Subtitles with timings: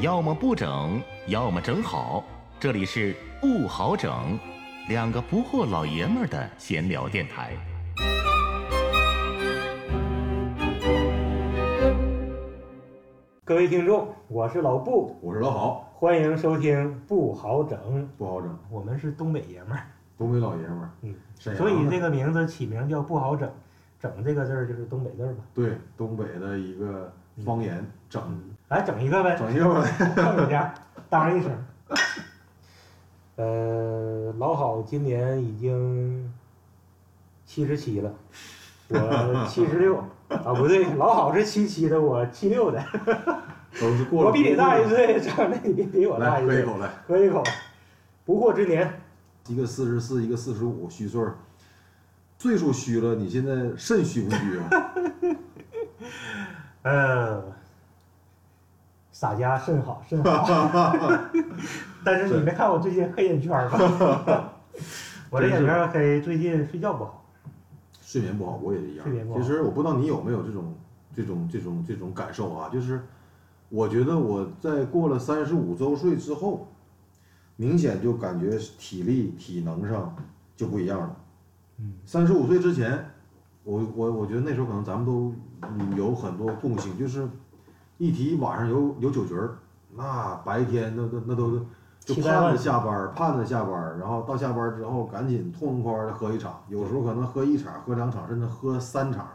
[0.00, 2.22] 要么不整，要么整好。
[2.60, 4.38] 这里是不好整，
[4.88, 7.56] 两个不惑老爷们儿的闲聊电台。
[13.44, 16.76] 各位听众，我是老布，我是老郝，欢迎收听
[17.08, 17.76] 《不好整》，
[18.16, 19.84] 不好整，我们是东北爷们儿，
[20.16, 21.60] 东北老爷们儿，嗯，沈阳。
[21.60, 23.50] 所以这个名字起名叫不好整，
[23.98, 25.42] 整这个字儿就是东北字儿吧。
[25.52, 27.12] 对东北的一个
[27.44, 29.82] 方言，整来整一个呗，整一个吧，
[30.14, 30.74] 碰一下，
[31.08, 31.50] 当一声。
[33.36, 36.32] 呃，老郝今年已经
[37.46, 38.12] 七十七了，
[38.88, 39.96] 我七十六
[40.28, 42.84] 啊，不对，老郝是七七的，我七六的，
[43.80, 44.28] 都是过了。
[44.28, 46.56] 我比你大一岁，长得你比比我大一岁。
[46.56, 47.42] 喝一口来，喝一口，
[48.26, 49.00] 不惑之年，
[49.46, 51.38] 一个四十四，一个四十五，虚岁儿，
[52.38, 54.92] 岁数虚了，你现在肾虚不虚啊？
[56.82, 57.42] 呃，
[59.18, 60.46] 洒家甚好甚好，
[62.04, 64.52] 但是你没看我最近黑眼圈儿吧？
[65.28, 67.24] 我这眼圈儿黑，最近睡觉不好。
[68.00, 69.34] 睡眠不好，我也一样睡眠不。
[69.34, 70.72] 好其实我不知道你有没有这种
[71.12, 73.02] 这种这种这种感受啊，就是
[73.70, 76.68] 我觉得我在过了三十五周岁之后，
[77.56, 80.14] 明显就感觉体力体能上
[80.54, 81.16] 就不一样了。
[81.78, 83.04] 嗯，三十五岁之前，
[83.64, 87.28] 我我我觉得那时候可能咱们都嗯有很多共性，就是
[87.98, 89.58] 一提晚上有有酒局儿，
[89.94, 91.60] 那白天那那那都
[92.00, 99.28] 就盼着下班儿，盼着下班儿，然后到下班儿之后赶紧痛痛快快的喝一场，有时候可能喝一场、喝两场，甚至喝三场。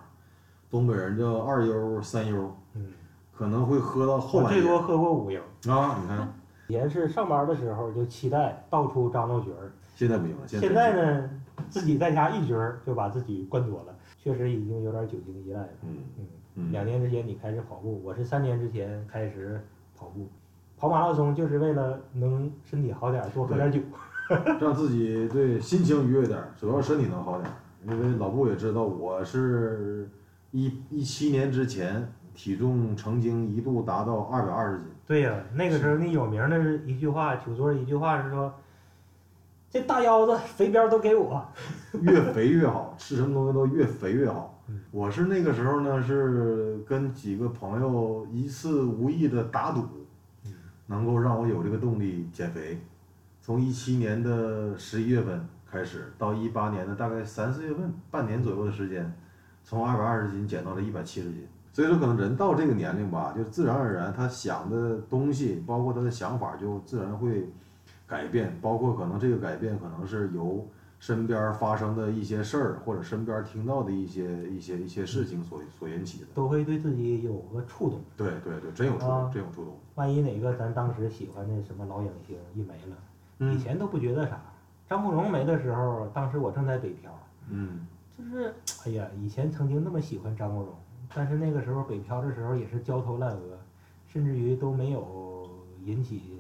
[0.72, 2.88] 东北人叫二悠、三悠，嗯，
[3.32, 5.40] 可能会喝到后我半夜最多喝过五油。
[5.70, 6.00] 啊！
[6.02, 6.34] 你看，
[6.68, 11.30] 以前是上班的时候就期待到处张罗局儿，现在不行了，现在现在呢，
[11.70, 15.70] 自己在家一局儿就把自己灌多了，确实已经有点酒精依赖了。
[15.84, 16.26] 嗯嗯，嗯，
[16.72, 19.60] 两年之前你开始跑步，我是三年之前开始
[19.98, 20.30] 跑步，
[20.78, 23.80] 跑马拉松就是为了能身体好点，多喝点酒。
[24.60, 27.52] 让自己对心情愉悦点，主要身体能好点。
[27.86, 30.10] 因为老布也知道，我是
[30.52, 38.54] 一一七年之前体重曾经一度达到二百二十斤，对呀、那个时候那有名的是一句话，酒桌一句话是说，
[39.70, 41.46] 这大腰子肥膘都给我。
[42.02, 44.53] 越肥越好，吃什么东西都越肥越好嗯。
[44.92, 49.82] 我是那个时候呢，是跟几个朋友一次无意的打赌，
[50.46, 50.54] 嗯
[50.88, 52.80] 能够让我有这个动力减肥。
[53.42, 59.14] 从一七年的十一月份开始，到一八年的大概三四月份，半年左右的时间，
[59.64, 61.48] 从二百二十斤减到了一百七十斤。
[61.74, 67.50] 所以说，可能人到这个年龄吧，就自然而然他想的东西，包括他的想法，就自然会
[68.06, 68.58] 改变。
[68.62, 70.66] 包括可能这个改变，可能是由
[71.04, 76.28] 身边发生的一些事儿，或者身边听到的一些一些一些事情所所引起的。
[76.34, 78.00] 都会对自己有个触动。
[78.16, 79.78] 对对对，真有触动，啊真有触动。
[79.96, 82.96] 万一哪个咱当时喜欢的什么老影星一没了，
[83.40, 84.42] 以嗯前都不觉得啥。
[84.88, 87.12] 张国荣没的时候，当时我正在北漂，
[87.50, 87.86] 嗯，
[88.18, 88.54] 就是
[88.86, 90.74] 哎呀，以前曾经那么喜欢张国荣，
[91.14, 93.60] 但是那个时候北漂的时候也是焦头烂额，
[94.08, 95.50] 甚至于都没有
[95.84, 96.33] 引起，嗯，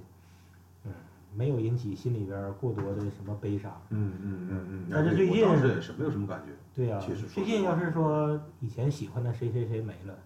[1.35, 3.71] 没有引起心里边过多的什么悲伤。
[3.89, 4.85] 嗯嗯嗯嗯。
[4.91, 6.51] 但是最近当时也是没有什么感觉。
[6.75, 6.99] 对呀、
[7.31, 10.17] 最近要是说以前喜欢的谁谁谁没了，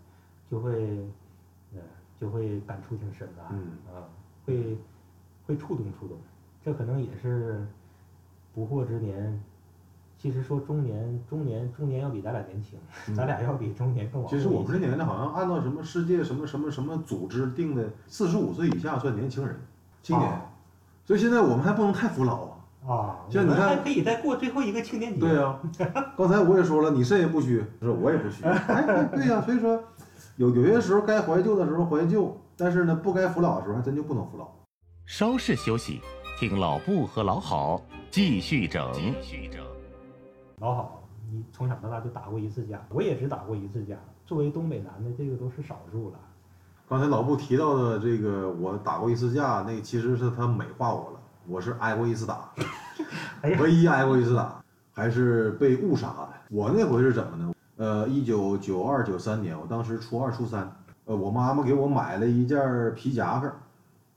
[0.49, 0.71] 就会，
[1.73, 1.81] 呃，
[2.19, 4.07] 就会感触挺深的，嗯啊，
[4.45, 4.77] 会
[5.45, 6.17] 会触动触动，
[6.63, 7.67] 这可能也是
[8.53, 9.41] 不惑之年。
[10.17, 12.79] 其实说中年，中年，中年要比咱俩年轻，
[13.09, 19.55] 嗯咱俩要比中年更往后其实我们这年龄好像按照什么世界什么什么什么组织定的，四十五岁以下算年轻人，
[20.01, 20.31] 今年。
[20.31, 20.46] 啊
[21.07, 22.53] 所以现在我们还不能太服老啊。
[22.85, 25.21] 啊，像你看还可以再过最后一个青年节。
[25.21, 25.57] 对呀、
[26.17, 28.43] 刚才我也说了，你肾也不虚，是我也不虚。
[28.47, 29.81] 哎，对呀、所以说
[30.35, 34.49] 有有些时候该怀旧的时候怀旧，但是呢，不该服老的时候还真就不能服老。
[35.05, 36.01] 稍事休息，
[36.37, 37.81] 听老布和老郝
[38.11, 38.85] 继续整。
[40.59, 43.95] 老好，你从小到大就打过一次架，我也只打过一次架。
[44.25, 46.19] 作为东北男的，这个都是少数了。
[46.89, 52.49] 刚才老布提到的这个，我打过一次架，那其实是他美化我了，我是挨过一次打，
[53.43, 54.63] 哎唯一挨过一次打，
[54.93, 56.29] 还是被误杀的。
[56.49, 57.53] 我那回是怎么呢？
[57.75, 60.71] 呃，一九九二九三年，我当时初二初三，
[61.03, 62.57] 呃，我妈妈给我买了一件
[62.95, 63.51] 皮夹克，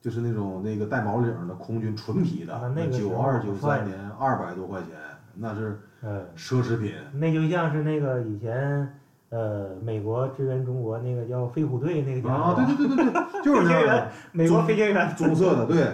[0.01, 4.91] 就是那种那个带毛领的空军纯皮的啊，那九二九三年二百多块钱，
[5.35, 6.95] 那是嗯，奢侈品。
[7.15, 9.00] 那就像是那个以前，
[9.31, 15.15] 呃，美国支援中国那个叫飞虎队那个叫啊，对对对对对，就是飞行员那样的。，美国飞行员。
[15.17, 15.93] 棕色的，对。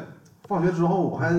[0.49, 1.33] 放学之后我还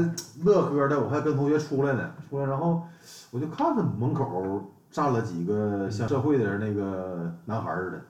[0.43, 2.83] 乐呵的，我还跟同学出来呢，出来然后
[3.31, 4.61] 我就看着门口
[4.91, 8.01] 站了几个像社会的人那个男孩似的，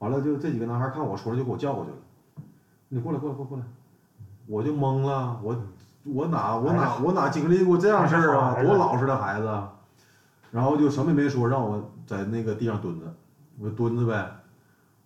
[0.00, 1.96] 完了就这几个男孩看我出来就给我叫过去了，
[2.88, 3.64] 你过来过来过来过来，
[4.48, 5.56] 我就懵了，我
[6.04, 8.60] 我哪我哎哪我哪经历过这样事儿啊？
[8.60, 9.72] 多老实的孩子啊！
[10.52, 13.06] 然后就什么也没说，让我在那个地上蹲着，
[13.58, 14.30] 我就蹲着呗。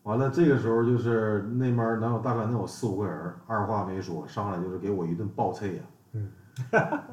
[0.02, 5.82] 完了，这个时候就是那边儿能有大概能有四五个人，二话没说，上来就是给我一顿暴踹呀。
[6.12, 6.28] 嗯。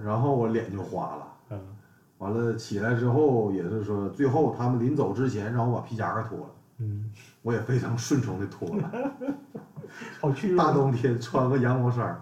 [0.03, 1.27] 然后我脸就花了。
[1.51, 1.59] 嗯，
[2.17, 8.91] 完了起来之后也是说，最后他们临走之前让我把皮夹克脱了，嗯，我也非常顺从的脱了。
[10.19, 10.31] 好。
[10.57, 12.19] 大冬天穿个羊毛衫，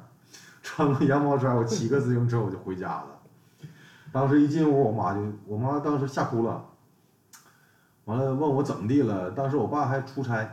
[0.62, 3.08] 穿个羊毛衫，我骑个自行车我就回家了。
[4.12, 6.66] 当时一进屋，我妈就，我妈当时吓哭了，
[8.06, 9.32] 完了问我怎么地了。
[9.32, 10.48] 当时我爸还出差，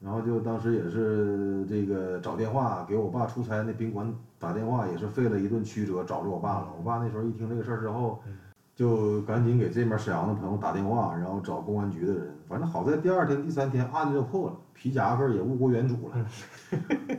[0.00, 6.68] 然后就当时也是这个找电话给我爸出差那宾馆打电话，也是费了一顿曲折找着我爸了。
[6.78, 8.38] 我爸那时候一听这个事儿之后嗯，
[8.76, 12.32] 就赶紧给这边沈阳的朋友打电话，然后找公安局的人。
[12.48, 16.26] 反正好在第二天、第三天案子就破了，皮夹克也物归原主了。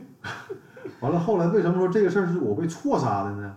[1.00, 3.56] 完了，后来为什么说这个事儿是我被错杀的呢？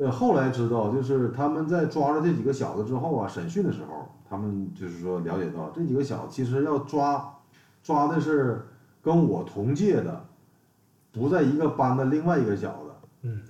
[0.00, 7.34] 呃，后来知道，就是他们在抓了这几个小子之后啊，审讯的时候，他们就是说了解到这几个小子其实要抓，
[7.82, 8.66] 抓的是
[9.02, 10.24] 跟我同届的，
[11.10, 12.90] 不在一个班的另外一个小子。
[13.22, 13.40] 嗯，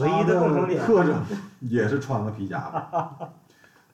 [0.00, 1.14] 唯一的共同点特征
[1.60, 3.28] 也是穿个皮夹克，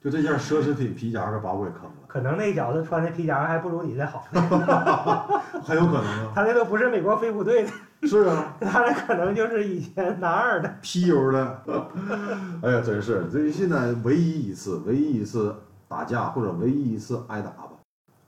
[0.00, 4.24] 就这件奢侈品皮夹克把我给坑了，可能那小子穿的皮夹克还不如你的好。
[5.62, 6.32] 很有可能啊。
[6.34, 7.70] 他那都不是美国飞虎队的，
[8.08, 10.68] 是啊，他那可能就是以前男二的。
[10.82, 11.62] 批油的，
[12.62, 15.54] 哎呀，真是这现在唯一一次，唯一一次
[15.86, 17.68] 打架或者唯一一次挨打吧。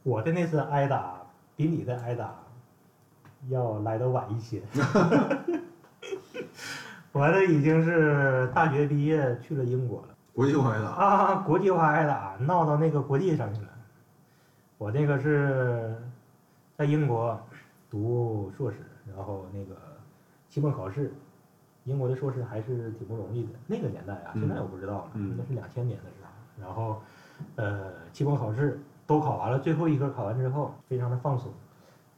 [0.05, 1.15] 我的那次挨打
[1.57, 2.33] 比你的挨打
[3.49, 4.63] 要来的晚一些。
[7.11, 13.69] 我的已经是大学毕业去了英国了国际化挨打，啊，国际化挨打闹到那个国际上去了。
[14.79, 15.97] 我那个是
[16.77, 17.41] 在英国
[17.91, 19.77] 读硕士，然后那个
[20.49, 21.13] 期末考试，
[21.85, 23.51] 英国的硕士还是挺不容易的。
[23.67, 26.31] 那个年代啊，嗯现在我不知道了，嗯应该是两千年的时候。
[26.61, 27.03] 然后，
[27.57, 31.53] 呃，期末考试都考完了，最后一科考完之后，非常的放松。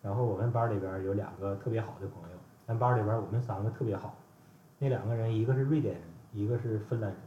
[0.02, 2.36] 然后我们班里边有两个特别好的朋友，
[2.66, 4.14] 咱班里边我们三个特别好，
[4.78, 7.18] 那两个人一个是瑞典人，一个是芬兰人，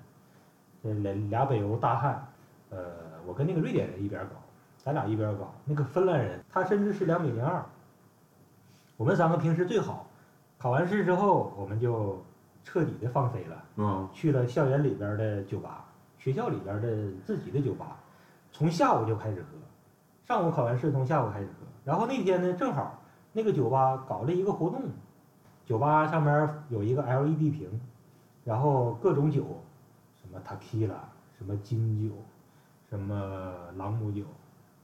[0.84, 2.26] 这俩俩北欧大汉。
[2.70, 2.86] 呃，
[3.26, 4.36] 我跟那个瑞典人一边儿搞，
[4.78, 5.52] 咱俩一边儿搞。
[5.66, 7.66] 那个芬兰人他甚至是两米零二。
[9.00, 10.06] 我们三个平时最好，
[10.58, 12.22] 考完试之后我们就
[12.66, 13.64] 彻底的放飞了。
[13.78, 15.86] 嗯去了校园里边的酒吧，
[16.18, 17.96] 学校里边的自己的酒吧，
[18.52, 19.48] 从下午就开始喝，
[20.26, 21.66] 上午考完试从下午开始喝。
[21.86, 23.02] 然后那天呢，正好
[23.32, 24.82] 那个酒吧搞了一个活动，
[25.66, 27.80] 酒吧上面有一个 LED 屏，
[28.44, 29.46] 然后各种酒，
[30.22, 31.00] 什么 Tequila，
[31.38, 32.14] 什么金酒，
[32.90, 34.24] 什么朗姆酒，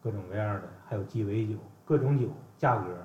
[0.01, 2.95] 各种各样的，还有鸡尾酒，各种酒价格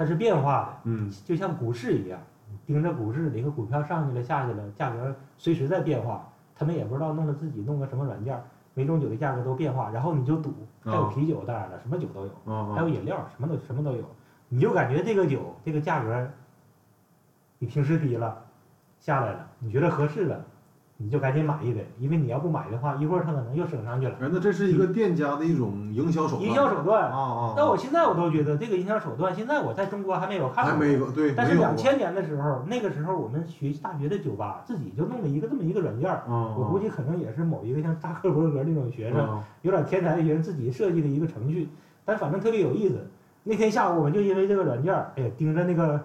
[0.00, 0.80] 它是变化的。
[0.84, 2.18] 嗯就像股市一样，
[2.64, 6.26] 盯着股市哪个股票上去了下去了，价格随时在变化，
[6.56, 8.42] 他们也不知道弄了自己弄个什么软件，
[8.72, 14.02] 每种酒的价格都变化，然后你就赌，还有啊啤酒，当然了，什么酒都有，啊还有饮料，什么都什么都有，
[14.48, 16.30] 你就感觉这个酒这个价格
[17.58, 18.42] 比平时低了，
[18.98, 20.42] 下来了，你觉得合适了，
[21.02, 24.14] 你就赶紧买一杯，因为你要不买的话，一会儿它可能又升上去了。
[24.20, 26.42] 哎，那这是一个店家的一种营销手段。
[26.42, 30.72] 营销手段啊啊，但我现在我都觉得这个营销手段，现在我在中国还没有看过。
[30.72, 41.70] 还没有对，但是两千年的时候，那个时候我们学大学的酒吧自己就弄了一个这么一个软件儿，啊，我估计可能也是某一个像扎克伯格那种学生，啊有点天才的学生自己设计的一个程序，
[42.04, 43.06] 但反正特别有意思。
[43.42, 45.98] 那天下午我们就因为这个软件儿，哎呀，盯着那个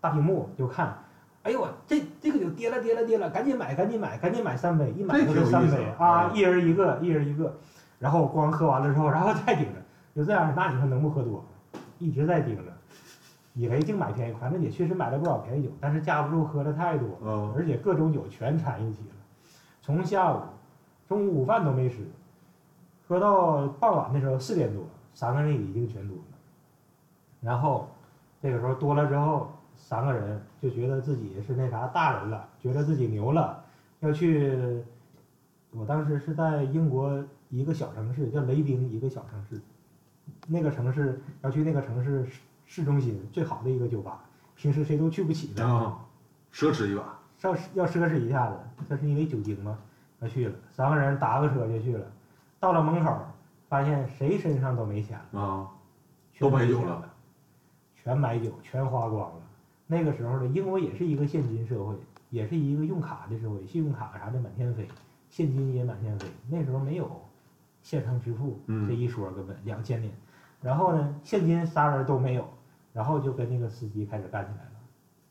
[0.00, 0.96] 大屏幕就看，
[1.42, 7.58] 哎呦我这这个酒跌了跌了跌了，赶紧买赶紧买赶紧买三杯，一买就是三杯啊，啊一人一个一人一个，
[7.98, 9.80] 然后光喝完了之后，然后再盯着，
[10.14, 11.42] 就这样，那你说能不喝多？
[11.98, 12.72] 一直在盯着，
[13.54, 19.14] 以为净买便宜，反正也确实买了不少便宜酒，但是架不住喝的太多，啊而且各种酒全掺一起了，
[19.80, 20.40] 从下午
[21.08, 22.06] 中午午饭都没吃，
[23.08, 26.22] 喝到傍晚的时候四点多，三个人已经全多了。
[27.40, 27.88] 然后
[28.42, 33.64] 这个时候多了之后，三个人就觉得自己是那啥大人了，觉得自己牛了，
[34.00, 34.84] 要去。
[35.72, 39.60] 我当时是在英国一个小城市叫雷丁，一个小城市，
[40.48, 44.24] 那个城市要去那个城市市市中心最好的一个酒吧，
[44.56, 45.64] 平时谁都去不起的。
[45.64, 46.04] 啊，
[46.52, 47.18] 奢侈一把。
[47.42, 48.56] 要要奢侈一下子，
[48.88, 49.78] 这是因为酒精嘛，
[50.18, 52.04] 要去了，三个人打个车就去了，
[52.58, 53.16] 到了门口，
[53.68, 55.68] 发现谁身上都没钱了，啊，
[56.32, 57.10] 全都买酒钱了，
[57.94, 59.39] 全买酒，全花光了。
[59.90, 61.96] 那个时候呢，英国也是一个现金社会，
[62.30, 64.86] 也是一个用卡的社会，信用卡啥的满天飞，
[65.28, 66.28] 现金也满天飞。
[66.48, 67.10] 那时候没有
[67.82, 70.12] 线上支付嗯这一说，根本两千年。
[70.62, 72.48] 然后呢，现金仨人都没有，
[72.92, 74.70] 然后就跟那个司机开始干起来了。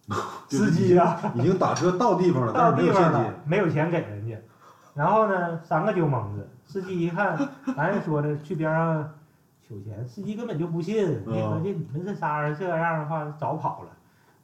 [0.50, 4.36] 司机呀、已经打车到地方了， 但到是没有现金地方了，没有钱给人家，
[4.94, 7.38] 然后呢，三个酒蒙子，司机一看，
[7.78, 9.10] 咱也说的去边上
[9.62, 13.90] 取钱，司机根本就不信，那合计你们这仨人这样的话早跑了，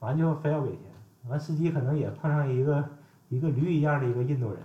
[0.06, 0.82] 完就非要给钱，
[1.28, 2.88] 完司机可能也碰上一个
[3.30, 4.60] 一个驴一样的一个印度人。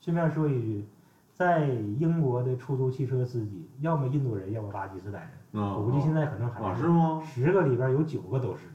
[0.00, 0.86] 顺便说一句，
[1.32, 5.22] 在英国的出租汽车司机，要么印度人，要么巴基斯坦
[5.52, 6.82] 人，啊我估计现在可能还啊是？
[7.26, 8.68] 十个里边有九个都是，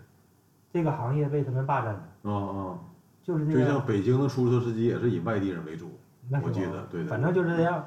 [0.69, 2.79] 这个行业被他们霸占的，啊啊，
[3.23, 3.61] 就是这样。
[3.61, 5.97] 就像北京的出租车司机也是以外地人为主，
[6.27, 7.09] 那是我记得，对的。
[7.09, 7.81] 反正就是这样，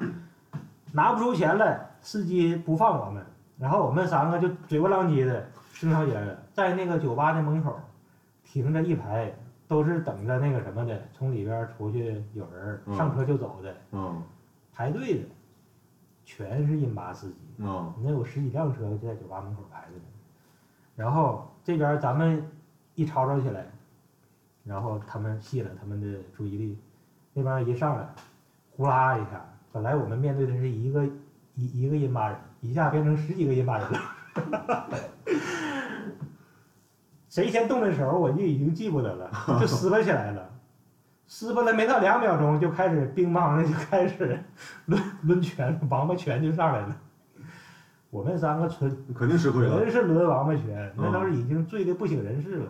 [0.91, 3.23] 拿不出钱来，司机不放我们，
[3.59, 7.77] 然后我们三个就嘴不浪叽的经常也，在那个酒吧的门口
[8.43, 9.33] 停着一排，
[9.67, 14.21] 都是等着那个什么的，从里边出去有人嗯上车就走的，嗯
[14.73, 15.25] 排队的，
[16.25, 20.03] 全是印巴司机，嗯那有十几辆车就在酒吧门口排着呢。
[20.95, 22.45] 然后这边咱们
[22.95, 23.65] 一吵吵起来，
[24.63, 26.77] 然后他们吸了他们的注意力，
[27.33, 28.07] 那边一上来，
[28.75, 31.05] 呼啦一下，本来我们面对的是一个
[31.55, 33.99] 一一个印巴人，一下变成十几个印巴人了。
[37.33, 40.51] 谁先动的手，我就已经记不得了， 就撕巴起来了。
[41.25, 44.39] 撕巴了没到两秒钟，就开始乒乓的就开始
[44.85, 46.95] 抡抡拳，王八拳就上来了。
[48.11, 49.79] 我们三个纯肯定吃亏了。
[49.79, 52.67] 纯是抡王八拳，那都是已经醉得不省人事了。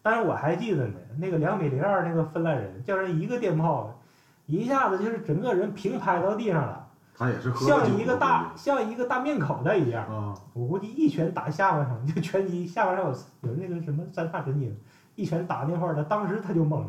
[0.00, 4.00] 但是我还记得呢，那个两米零二那个芬兰人，叫人一个电炮，
[4.46, 6.79] 一下子就是整个人平拍到地上了，
[7.20, 10.02] 他也是喝像一个大像一个大面口袋一样。
[10.06, 13.10] 啊，我估计一拳打下巴上，就拳击下巴上有
[13.50, 14.74] 有那个什么三叉神经，
[15.16, 16.86] 一拳打那块儿他，当时他就懵了，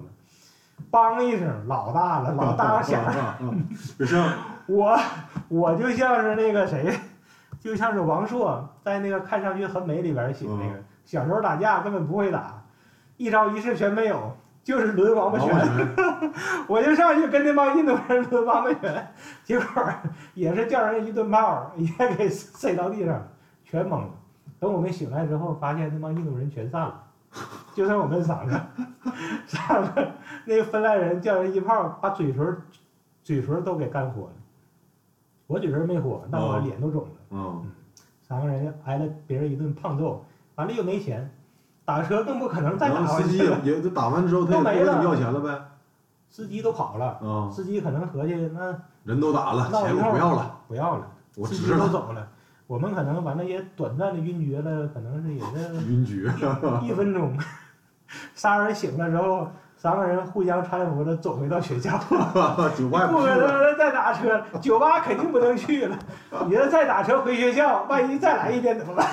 [0.89, 3.11] 梆一声，老大了，老大 响了。
[3.11, 3.37] 啊，
[3.99, 4.25] 就像
[4.67, 4.97] 我
[5.49, 6.97] 我就像是那个谁，
[7.59, 12.63] 就像是王朔在那个《看上去很美》里边写那个，小时候打架根本不会打，
[13.17, 15.55] 一招一式全没有，就是抡王八拳。
[16.67, 19.13] 我就上去跟那帮印度人抡王八拳，
[19.43, 19.65] 结果
[20.33, 23.27] 也是叫人一顿炮， 也给塞到地上，
[23.63, 24.09] 全懵了。
[24.59, 27.03] 等我们醒来之后，发现那帮印度人全散了，
[27.73, 28.61] 就剩我们三个。
[29.47, 30.11] 三个
[30.45, 32.57] 那个芬兰人叫人一炮，把嘴唇
[33.23, 34.33] 嘴唇都给干火了。
[35.47, 37.09] 我嘴唇没火，但我脸都肿了。
[37.31, 37.65] 嗯，
[38.21, 40.23] 三个人挨了别人一顿胖揍，
[40.55, 41.29] 完了又没钱，
[41.85, 43.77] 打车更不可能再然打后司机也回去了。
[43.77, 45.61] 也就打完之后他都没了也不问你要钱了呗，
[46.29, 48.73] 司机都跑了，啊，司机可能合计那
[49.03, 51.07] 人都打了，钱我不要了，，不要了，
[51.37, 52.27] 我司机都，走了。
[52.67, 56.31] 我们可能反正也短暂的晕厥了，可能是也是晕厥，
[56.81, 57.37] 一分钟。
[58.33, 61.97] 仨人醒了之后，三个人互相搀扶着走回到学校。
[62.77, 65.97] 酒吧不可能再打车，酒吧肯定不能去了。
[66.47, 69.05] 你要再打车回学校，万一再来一遍怎么办？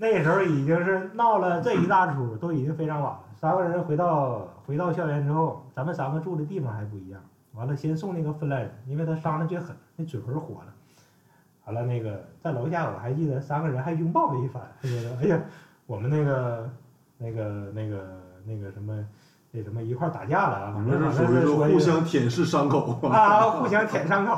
[0.00, 3.20] 那时候已经是闹了这一大出，都已经非常晚了。
[3.38, 7.20] 三个人回到回到校园之后，咱们三个住的地方还不一样。
[7.52, 10.72] 完了，先送那个芬兰人，因为他伤的最狠，那嘴唇火了。
[11.66, 15.38] 完了，那个在楼下我还记得三个人还拥抱了一番，他觉得哎呀，
[15.86, 16.70] 我们那个
[17.18, 18.06] 那个那个
[18.46, 19.04] 那个什么
[19.50, 24.34] 那什么一块儿打架了啊，你反正们是属于说互相舔舐伤口，啊，互相舔伤口。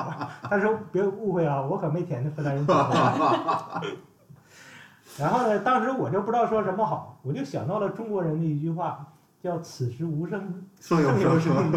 [0.50, 2.66] 但是别误会啊，我可没舔那芬兰人。
[5.18, 9.06] 然后呢，当时我就不知道说什么好，我就想到了中国人的一句话，
[9.42, 10.40] 叫“此时无声
[10.80, 11.72] 胜胜有有声声，”。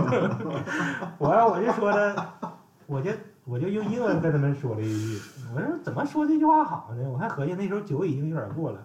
[1.18, 2.27] 我要我就说的，
[2.88, 3.12] 我就
[3.44, 5.20] 我就用英文跟他们说了一句，
[5.54, 7.10] 我说怎么说这句话好呢？
[7.10, 8.80] 我还合计那时候酒已经有点过了，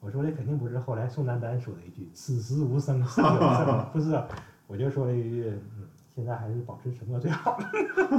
[0.00, 4.20] 我说的肯定不是后来宋丹丹说的一句“此时无声胜有声”， 不是，
[4.66, 7.58] 我就说了一句，嗯，现在还是保持沉默最好。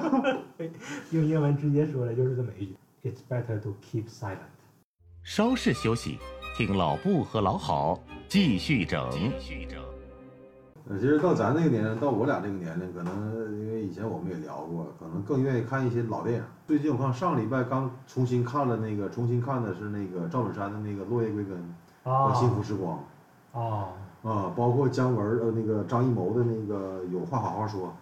[1.09, 4.37] 用英文直接说的就是这么一句：“It's better to keep silent。
[5.23, 6.17] 稍事休息，
[6.57, 7.97] 听老布和老郝
[8.27, 9.07] 继续整。
[9.11, 9.79] 继续整
[10.89, 16.43] 呃其实到咱那个年龄，到我俩这个年龄，可能因为以前我们也聊过，可能更愿意看一些老电影。
[16.67, 21.55] 最近我看上礼拜刚重新看了那个，重新看的是那个赵本山的那个《落叶归根》
[22.09, 22.97] 啊和《幸福时光
[23.53, 23.89] 啊，》
[24.27, 27.93] 啊，包括姜文儿呃那个张艺谋的那个《有话好好说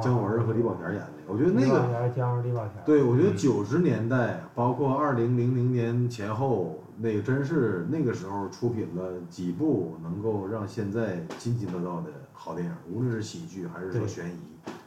[0.00, 3.36] 姜文儿和李保田演的，我觉得那个田姜文李保田，对，我觉得嗯。
[3.36, 14.38] 九十年代，包括二零零零年前后，那个真是那个时候出品了几部能够让现在津津乐道的好电影，无论是喜剧还是说悬疑，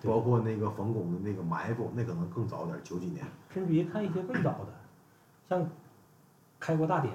[0.07, 3.25] 包括那个冯巩的那个《埋伏》，那可能更早点，九几年。
[3.51, 4.67] 甚至于看一些更早的，
[5.49, 5.61] 像
[6.59, 7.13] 《开国大典》，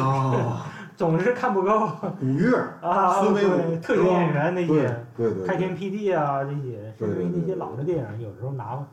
[0.00, 1.88] 啊，总是看不够。
[2.20, 5.04] 古月，啊，孙威武对特型演员那些。
[5.16, 8.84] 对对，开天辟地啊，这些，甚至于那些老的电影，有时候拿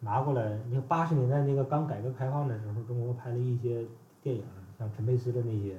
[0.00, 3.84] 拿过来，你看八十年代那个刚改革开放的时候，中国拍了一些
[4.22, 4.42] 电影，
[4.78, 5.76] 像陈佩斯的那些，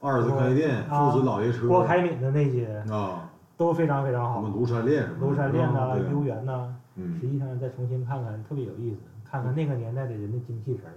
[0.00, 4.42] 二子开店，啊父子老爷车，郭凯敏的那些啊，都非常非常好。
[4.42, 6.12] 庐山恋什么，庐山恋呐、啊对。
[6.12, 7.18] 悠园呐、嗯。
[7.20, 9.00] 实际上再重新看看，特别有意思，
[9.30, 10.92] 看看那个年代的人的精气神儿。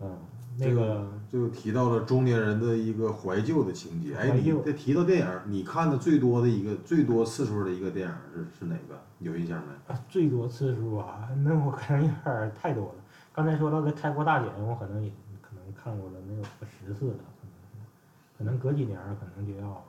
[0.00, 0.18] 嗯，
[0.58, 4.14] 那个就提到了中年人的一个怀旧的情节。
[4.14, 9.00] 哎，你这提到电影，你看的最多的一个最多次数的一个电影是是哪个？
[9.18, 9.94] 有印象没？
[10.08, 12.94] 最多次数啊，那我可能有点太多了。
[13.32, 15.10] 刚才说到的《开国大典》，我可能也
[15.42, 19.84] 可能看过了，能有个十次了，可能是，可能隔几年可能就要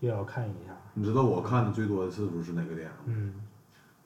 [0.00, 0.76] 就要看一下。
[0.94, 2.96] 你知道我看的最多的次数是哪个电影吗？
[3.06, 3.34] 嗯，《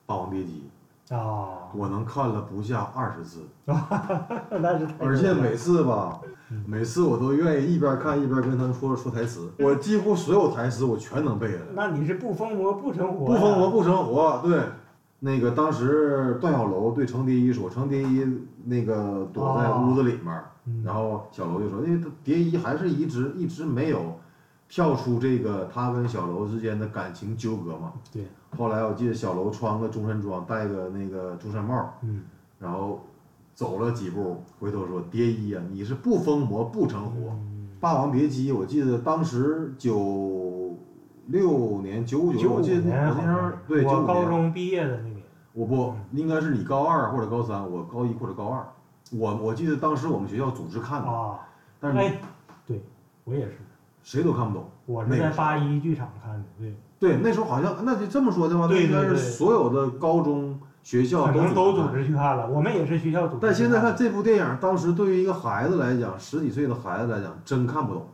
[0.05, 0.69] 霸王别姬
[1.09, 11.65] 啊》，，我能看了不下二十次， 那是而且每次吧嗯，每次我都愿意一边看一边跟他们说说台词，我几乎所有台词我全能背下来。
[11.73, 13.69] 那你是不疯魔不成活、不疯魔。
[13.69, 14.61] 不成活，对。
[15.19, 18.23] 那个当时段小楼对程蝶衣说，程蝶衣
[18.65, 20.83] 那个躲在屋子里面，嗯。
[20.85, 24.17] 然后小楼就说，因为他蝶衣还是一直一直没有
[24.69, 27.93] 跳出这个他跟小楼之间的感情纠葛嘛。
[28.11, 28.23] 对。
[28.57, 32.23] 后来我记得小楼穿个中山装，戴个那个中山帽，嗯，
[32.59, 33.05] 然后
[33.53, 37.29] 走了几步，回头说：“蝶衣啊、你是不疯魔不成活。
[37.31, 40.75] 嗯霸王别姬，我记得当时九
[41.27, 45.21] 六年、九五九五我记得那时候对九我高，中毕业的那年。
[45.53, 48.67] 我不应该是你高二或者高三，我高一或者高二。
[49.11, 51.39] 我我记得当时我们学校组织看的，啊，
[51.79, 52.19] 但是哎，
[52.65, 52.81] 对，
[53.25, 53.57] 我也是，
[54.07, 54.69] 谁都看不懂。
[54.85, 63.39] 我是在八一剧场看的，对，对，那时候好像那就这么说的话，那对应该是所有的高中学校可都能都组组织去看了，我们也是学校组织。
[63.41, 68.07] 但现在看这部电影，当时对于一个孩子来讲，十几岁的孩子来讲，真看不懂。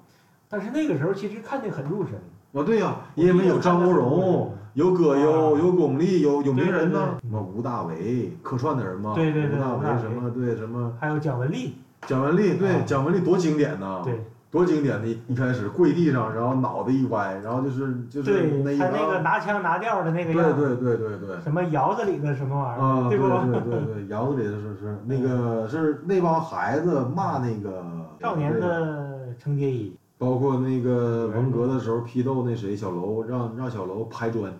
[0.50, 2.15] 但是那个时候其实看得很入神，
[2.53, 11.75] 啊，对呀、因为有张国荣，有葛优，啊有巩俐，有有名人呢，什么吴大维客串的人嘛，对对对吴大维维什么对什么还有蒋雯丽，
[12.07, 12.81] 蒋雯丽，对啊。
[12.83, 14.19] 蒋雯丽多经典呐，对
[14.53, 21.41] 多经典的，一开始跪地上，然后脑袋一歪，然后就是就是，那一他那个，拿腔拿调的那个对对对对对。
[21.41, 23.27] 什么窑子里的什么玩意儿，啊，对不？
[23.27, 27.84] 对对对，窑子里的是是那个是那帮孩子骂那个
[28.21, 34.54] 少年的程蝶衣，包括那个文革的时候批斗那谁小楼，让让小楼拍砖，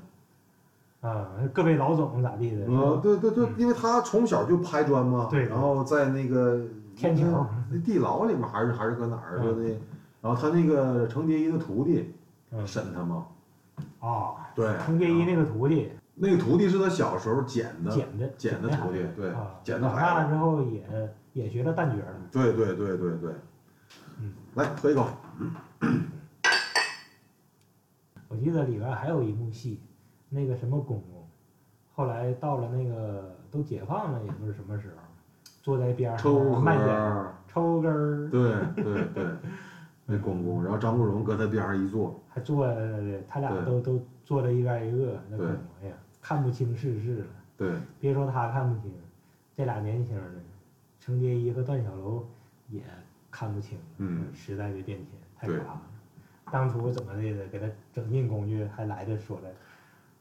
[1.02, 2.66] 啊，各位老总咋地的？
[2.74, 6.62] 啊，对对对嗯，因为他从小就拍砖嘛，对然后在那个
[6.96, 7.48] 天桥。
[7.72, 9.40] 那地牢里面还是还是搁哪儿？
[9.42, 9.70] 说嗯的，
[10.22, 12.14] 然后他那个程蝶衣的徒弟
[12.52, 12.66] 嗯。
[12.68, 13.26] 审他嘛，
[14.00, 15.92] 啊，对，程蝶衣那个徒弟。
[16.16, 22.22] 那个徒弟是他小时候捡的，捡的捡的徒弟，对啊，，捡的长大孩子，了之后也也学了旦角了。
[22.32, 23.32] 对对对对对
[24.20, 25.08] 嗯，来喝一口，
[28.30, 29.80] 我记得里边还有一幕戏，
[30.30, 31.28] 那个什么公公，
[31.96, 35.03] 后来到了那个都解放了，也不是什么时候，
[35.64, 39.26] 坐在边抽上慢点，抽根儿，对对对，
[40.06, 42.68] 那公公，然后张国荣搁他边上一坐， 还坐，
[43.28, 47.26] 他俩都都坐了一边一个，那对鬼模样，看不清世事了。
[47.56, 48.92] 对，别说他看不清，
[49.56, 50.44] 这俩年轻人，
[51.00, 52.26] 程蝶衣和段小楼
[52.68, 52.82] 也
[53.32, 53.80] 看不清。
[54.00, 55.08] 嗯，时代的变迁
[55.40, 55.82] 太可怕了。
[56.52, 59.50] 当初怎么的给他整进工具，还来这说了，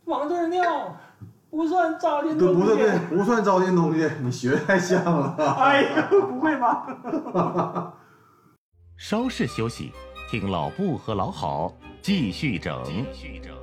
[0.05, 0.97] 往这儿尿
[1.53, 2.63] 不算糟践对东西。
[2.63, 5.37] 不对对，不算糟践东西，你学太像了。
[5.37, 7.93] 哎呀，不会吧？
[8.97, 9.93] 稍事休息，
[10.31, 12.83] 听老布和老郝继续整。
[12.87, 13.55] 继续整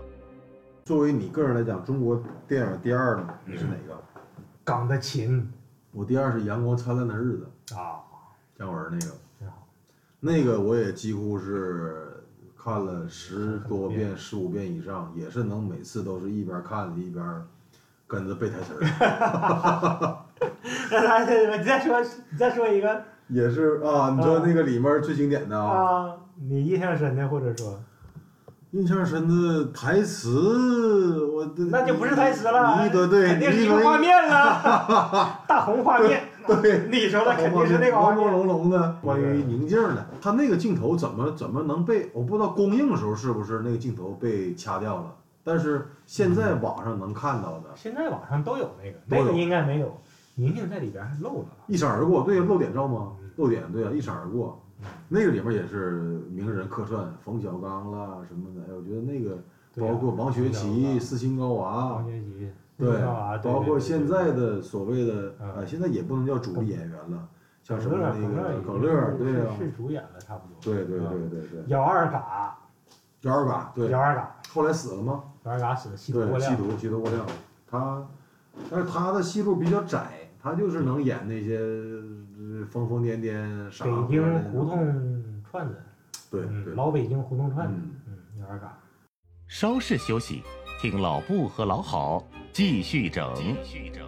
[0.86, 3.99] 作为你个人来讲，中国电影第二呢，你是哪个？
[4.63, 5.52] 港的琴
[5.91, 7.97] 我第二是《阳光灿烂的日子啊，》，
[8.60, 9.67] 姜文那个，真好。
[10.19, 12.23] 那个我也几乎是
[12.56, 17.25] 看了十多遍、十五遍以上，也是能每次都是一边看着一边
[18.09, 18.81] 跟着背台词儿。
[20.91, 26.15] 那咱你再说，你再说一个也是啊，你说那个里面最经典的啊，啊，
[26.49, 27.79] 你印象深的，或者说
[28.71, 36.23] 印象深的台词，我的那就不是台词了，你对对，肯定是一个画面了， 大红画面。
[36.47, 36.87] 对。
[36.89, 38.47] 你说的肯定是那个画朦朦面。
[38.47, 49.95] 胧胧的，关于宁静的，他那个镜头怎么怎么能被我不知道公映的时候是不是那个镜头被掐掉了，但是现在网上能看到的，现在网上都有那个，那个应该没有，
[50.36, 51.47] 宁宁在里边还漏了。
[51.67, 53.13] 一闪而过，对呀，漏点照吗？
[53.21, 53.30] 嗯？
[53.38, 54.62] 漏点，对啊，一闪而过，
[55.08, 59.38] 那个里面也是名人客串，冯小刚啦什么的，哎，我觉得那个
[59.78, 61.95] 包括王学圻、斯琴高娃。
[61.95, 63.02] 王，学圻，对
[63.43, 64.32] 包括现在。
[64.32, 67.28] 的所谓的嗯呃，现在也不能叫主力演员了，
[67.63, 70.56] 像什么那，个耿乐，对呀，是是主演了，差不多。
[70.62, 72.58] 对对啊对对对，姚二嘎，
[73.21, 75.23] 姚二嘎，对，姚二嘎，后来死了吗？
[75.49, 76.51] 姚二嘎死的吸毒，过量。
[76.51, 77.25] 吸毒吸毒过量，
[77.67, 78.07] 他，
[78.69, 85.81] 但是他的戏路比较窄，他就是能演那些呃疯疯癫癫傻北京胡同串子，
[86.29, 88.77] 对嗯对，老北京胡同串子，嗯嗯，有点嘎。
[89.47, 90.43] 稍事休息，
[90.79, 93.33] 听老布和老郝继续整。
[93.33, 94.07] 继续整。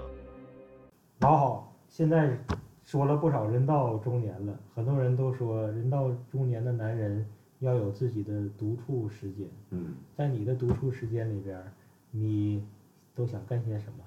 [1.22, 2.38] 老好，现在
[2.84, 7.26] 说了不少人到中年了，很多人都说人到中年的男人
[7.62, 9.48] 要有自己的独处时间。
[9.70, 11.72] 嗯，在你的独处时间里边儿，
[12.12, 12.64] 你
[13.16, 14.04] 都想干些什么？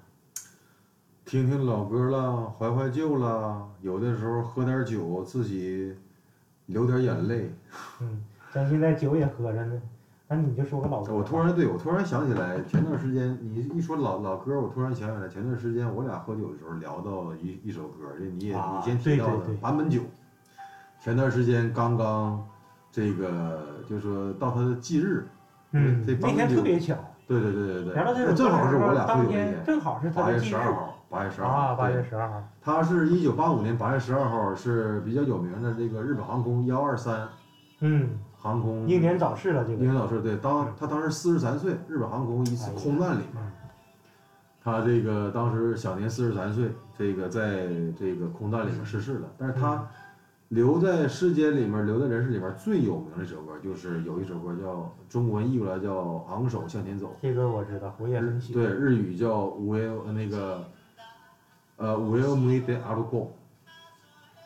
[1.24, 5.94] 听听老歌啦，怀怀旧啦，有的时候喝点酒，自己
[6.66, 7.50] 流点眼泪。
[8.00, 9.80] 嗯，咱现在酒也喝着呢，
[10.28, 11.14] 那你就说个老歌。
[11.14, 20.02] 我突然对我突然想起来，前段时间你一说老老歌，我突然想起来，前段时间我俩喝酒的时候聊到一一首歌，这你也啊你先提到的版本酒。
[21.00, 22.46] 前段时间刚刚
[22.94, 25.26] 这个就是说到他的忌日，
[25.72, 26.94] 嗯，那天特别巧，
[27.26, 32.40] 对对对对对，正好是我俩喝当酒那天，正好是他八月十二号，八月十二号啊，八对月十二号。
[32.62, 37.26] 他是一九八五年八月十二号，是比较有名的这个日本航空幺二三
[37.80, 39.84] 嗯，航空英年早逝了，这个。
[39.84, 43.50] 英年早逝，对，当他当时四十三岁，日本航空一次空难里面，嗯
[44.62, 47.66] 他这个当时享年四十三岁，这个在
[47.98, 49.28] 这个空难里面逝世了。
[49.36, 49.86] 但是他
[50.54, 57.08] 留在世间里面，留在人世里面最有名的一首歌，就是有一首歌叫中文译过来叫《昂首向前走》。
[57.20, 58.62] 这歌我知道，我也很喜欢。
[58.62, 60.64] 对，日语叫五 e 那个
[61.76, 63.32] 呃五 e m u de a r g o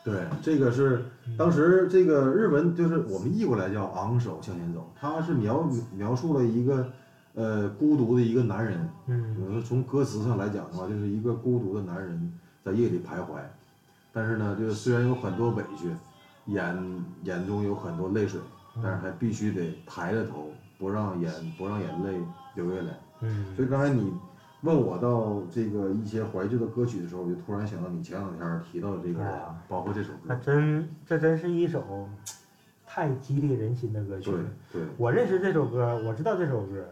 [0.03, 1.05] 对，这个是
[1.37, 6.89] 当时这个日文就是我们译过来叫昂首向前走，它是描描述了一个
[7.35, 13.41] 呃孤独的一个男人，嗯从歌词上来讲的话，就是一个孤独的男人在夜里徘徊，
[14.11, 15.89] 但是呢，就是虽然有很多委屈，
[16.45, 18.41] 眼眼中有很多泪水，
[18.81, 22.19] 但是还必须得抬着头，不让眼不让眼泪
[22.55, 22.97] 流下来。
[23.21, 24.13] 嗯所以刚才你
[24.61, 30.41] 问我到这个一些怀旧的歌曲的时候，我就突然想到你前两天提到的这个啊，包括这首那歌。
[30.43, 32.07] 真这真是一首
[32.87, 34.31] 太激励人心的歌曲
[34.73, 36.83] 对我认识这首歌，我知道这首歌，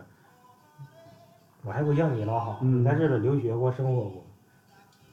[1.64, 4.24] 我还不像你老好，嗯在日本留学过、生活过，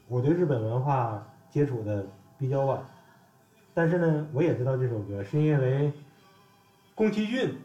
[0.09, 2.05] 我对日本文化接触的
[2.37, 2.81] 比较晚，
[3.73, 5.93] 但是呢，我也知道这首歌，是因为
[6.97, 7.57] 宫崎骏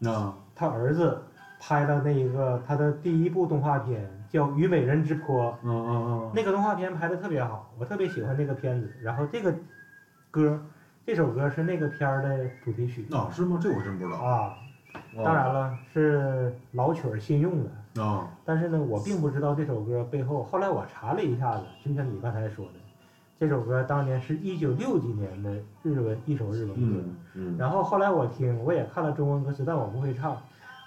[0.00, 1.22] 那他儿子
[1.60, 8.92] 拍了那一个他的第一部动画片叫《虞美人之坡》，嗯嗯嗯，那个动画片拍的特别好，我特别喜欢那个片子。
[9.00, 9.54] 然后这个
[10.28, 10.60] 歌，
[11.06, 13.60] 这首歌是那个片儿的主题曲啊是吗？
[13.62, 14.18] 这我真不知道。
[14.18, 14.56] 啊，
[15.24, 18.02] 当然了，是老曲儿新用的。
[18.02, 20.42] 啊，但是呢，我并不知道这首歌背后。
[20.42, 22.72] 后来我查了一下子，就像你刚才说的，
[23.38, 27.02] 这首歌当年是一九六几年的日文一首日文歌。
[27.02, 30.36] 嗯嗯，然后后来我听，我也看了中文歌词，但我不会唱。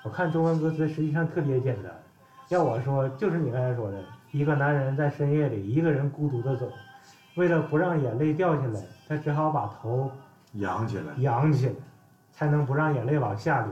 [0.04, 1.92] 我看中文歌词实际上特别简单，
[2.50, 6.72] 要我说就是你刚才说的，一个男人在深夜里一个人孤独的走，
[7.36, 10.10] 为了不让眼泪掉下来，他只好把头
[10.54, 11.04] 扬起来。
[11.18, 11.74] 扬起来，
[12.32, 13.72] 才能不让眼泪往下流。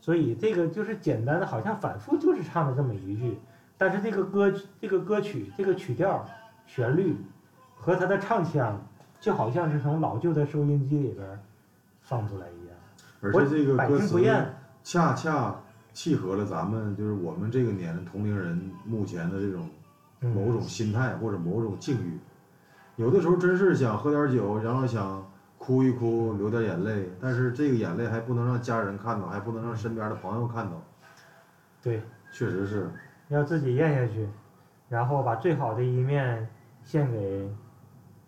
[0.00, 3.36] 所以这个就是简单的，好像反复就是唱了这么一句，
[3.76, 6.24] 但是这个歌这个歌曲这个曲调、
[6.66, 7.16] 旋律
[7.76, 8.84] 和他的唱腔，
[9.20, 11.24] 就好像是从老旧的收音机里边
[12.00, 12.76] 放出来一样。
[13.20, 14.18] 而且这个百歌词。
[14.82, 15.52] 恰恰
[15.92, 19.68] 契合了咱们就是我们这个年同龄人目前的这种
[20.20, 22.20] 嗯某种心态或者某种境遇。
[22.94, 30.80] 有的时候真是想喝点酒，然后想哭一哭，流点眼泪，但是这个眼泪还不能让家人看到，还不能让身边的朋友看到。
[31.82, 32.88] 对，确实是，
[33.28, 34.28] 要自己咽下去，
[34.88, 36.48] 然后把最好的一面
[36.84, 37.50] 献给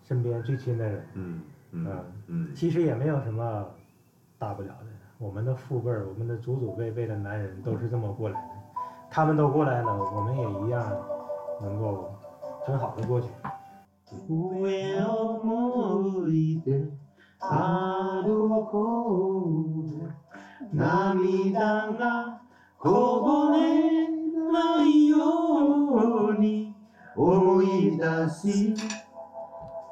[0.09, 1.05] 身边最亲的人。
[1.13, 1.41] 嗯
[1.71, 3.63] 嗯嗯嗯，其实也没有什么
[4.39, 4.87] 大不了的，
[5.19, 8.47] 我们的父辈儿，我们的祖祖辈辈的男人都是这么过来的，
[9.11, 10.83] 他们都过来了，我们也一样
[11.61, 12.11] 能够
[12.65, 13.29] 很好的过去。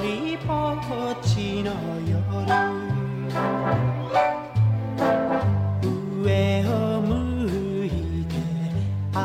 [0.00, 1.72] りぼっちの
[2.06, 2.16] 夜
[6.22, 7.88] 上を向い
[8.26, 8.32] て
[9.12, 9.18] 歩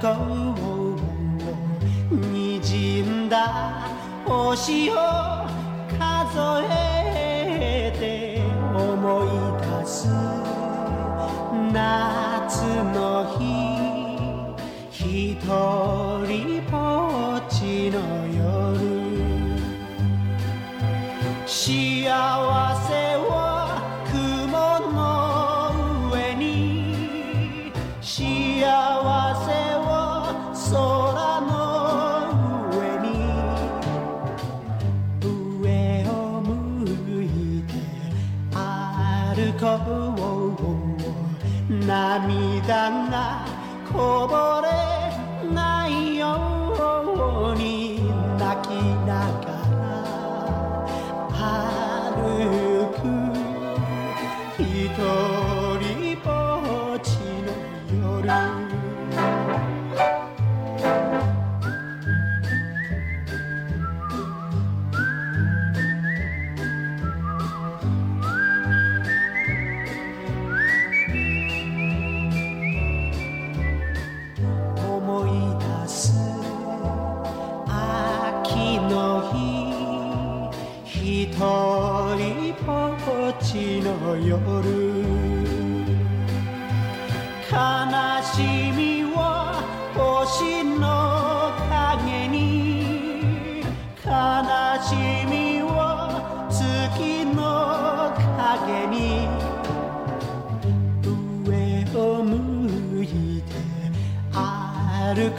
[0.00, 0.06] こ
[2.10, 3.90] うにじんだ
[4.24, 5.03] 星を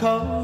[0.06, 0.35] 가